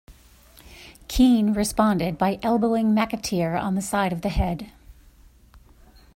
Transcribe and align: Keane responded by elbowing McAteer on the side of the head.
Keane 1.07 1.53
responded 1.53 2.17
by 2.17 2.39
elbowing 2.41 2.89
McAteer 2.93 3.61
on 3.61 3.75
the 3.75 3.83
side 3.83 4.11
of 4.11 4.23
the 4.23 4.29
head. 4.29 4.71